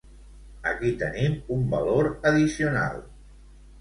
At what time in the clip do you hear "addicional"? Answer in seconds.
2.31-2.99